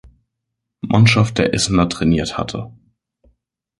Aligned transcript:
Mannschaft 0.79 1.37
der 1.37 1.53
Essener 1.53 1.87
trainiert 1.87 2.35
hatte. 2.35 2.71